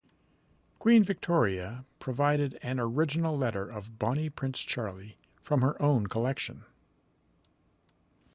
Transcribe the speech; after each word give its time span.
Queen 0.79 1.03
Victoria 1.03 1.85
provided 1.99 2.57
an 2.63 2.79
original 2.79 3.37
letter 3.37 3.69
of 3.69 3.99
Bonnie 3.99 4.31
Prince 4.31 4.61
Charlie 4.61 5.15
from 5.43 5.61
her 5.61 5.79
own 5.79 6.07
collection. 6.07 6.65